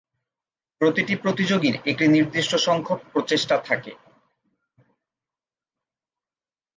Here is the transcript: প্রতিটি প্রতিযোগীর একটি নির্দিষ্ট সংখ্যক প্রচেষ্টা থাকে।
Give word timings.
প্রতিটি 0.81 1.13
প্রতিযোগীর 1.15 1.75
একটি 1.85 2.05
নির্দিষ্ট 2.07 2.51
সংখ্যক 2.57 2.99
প্রচেষ্টা 3.11 3.55
থাকে। 3.57 3.91